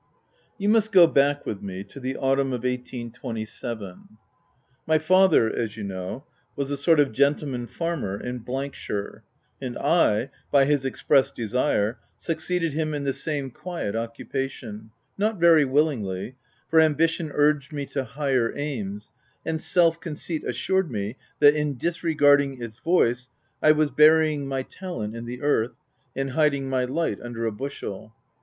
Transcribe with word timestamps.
You 0.57 0.67
must 0.67 0.91
go 0.91 1.05
back 1.05 1.45
with 1.45 1.61
me 1.61 1.83
to 1.83 1.99
the 1.99 2.17
autumn 2.17 2.47
of 2.53 2.63
1827. 2.63 4.17
My 4.87 4.97
father, 4.97 5.55
as 5.55 5.77
you 5.77 5.83
know, 5.83 6.25
was 6.55 6.71
a 6.71 6.75
sort 6.75 6.99
of 6.99 7.11
gentle 7.11 7.47
man 7.49 7.67
farmer 7.67 8.19
in 8.19 8.43
shire; 8.71 9.23
and 9.61 9.77
I, 9.77 10.31
by 10.51 10.65
his 10.65 10.85
express 10.85 11.31
desire, 11.31 11.99
succeeded 12.17 12.73
him 12.73 12.95
in 12.95 13.03
the 13.03 13.13
same 13.13 13.51
quiet 13.51 13.93
occu 13.93 14.27
pation, 14.27 14.89
not 15.19 15.39
very 15.39 15.65
willingly, 15.65 16.35
for 16.67 16.79
ambition 16.81 17.31
urged 17.35 17.71
me 17.71 17.85
to 17.85 18.03
higher 18.03 18.51
aims, 18.57 19.11
and 19.45 19.61
self 19.61 19.99
conceit 19.99 20.43
assured 20.43 20.89
me 20.89 21.15
that, 21.37 21.53
in 21.53 21.77
disregarding 21.77 22.59
its 22.59 22.79
voice, 22.79 23.29
I 23.61 23.73
was 23.73 23.91
burying 23.91 24.47
my 24.47 24.63
talent 24.63 25.15
in 25.15 25.25
the 25.25 25.43
earth, 25.43 25.77
and 26.15 26.31
hiding 26.31 26.67
my 26.69 26.85
light 26.85 27.19
under 27.21 27.45
a 27.45 27.51
bushel. 27.51 28.15